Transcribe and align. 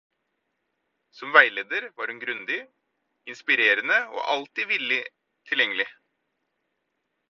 Som 1.17 1.35
veileder 1.35 1.85
var 1.99 2.07
hun 2.13 2.23
grundig, 2.25 2.59
inspirerende 3.35 4.01
og 4.17 4.27
alltid 4.35 4.73
villig 4.75 5.01
tilgjengelig. 5.51 5.91